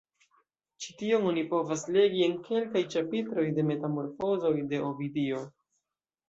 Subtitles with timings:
[0.85, 5.45] Ĉi tion oni povas legi en kelkaj ĉapitroj de Metamorfozoj de Ovidio.